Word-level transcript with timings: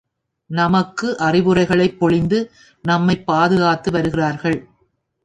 நமக்கு 0.49 1.17
அறவுரைகளைப் 1.19 1.99
பொழிந்து 1.99 2.39
நம்மைப் 2.83 3.25
பாதுகாத்து 3.25 3.91
வருகிறார்கள். 3.91 4.57